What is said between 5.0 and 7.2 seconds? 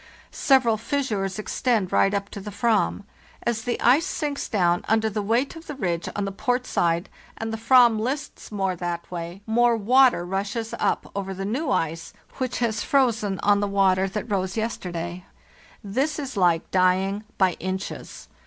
the weight of the ridge on the port side